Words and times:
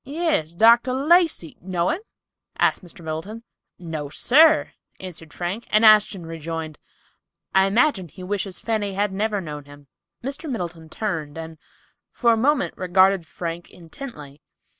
"Yes, 0.03 0.53
Dr. 0.53 0.93
Lacey; 0.93 1.57
know 1.61 1.89
him?" 1.91 2.01
asked 2.57 2.83
Mr. 2.83 3.05
Middleton. 3.05 3.43
"No, 3.77 4.09
sir," 4.09 4.71
answered 4.99 5.31
Frank, 5.31 5.67
and 5.69 5.85
Ashton 5.85 6.25
rejoined, 6.25 6.79
"I 7.53 7.67
imagine 7.67 8.07
he 8.07 8.23
wishes 8.23 8.59
Fanny 8.59 8.93
had 8.95 9.13
never 9.13 9.39
known 9.41 9.65
him." 9.65 9.85
Mr. 10.23 10.49
Middleton 10.49 10.89
turned, 10.89 11.37
and 11.37 11.59
for 12.09 12.33
a 12.33 12.35
moment 12.35 12.75
regarded 12.75 13.27
Frank 13.27 13.69
intently. 13.69 14.41